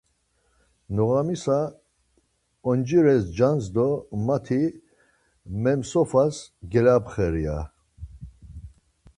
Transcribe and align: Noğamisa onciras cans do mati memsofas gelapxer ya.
Noğamisa 0.95 1.59
onciras 2.69 3.23
cans 3.37 3.65
do 3.75 3.87
mati 4.25 4.63
memsofas 5.63 6.35
gelapxer 6.71 7.33
ya. 7.45 7.57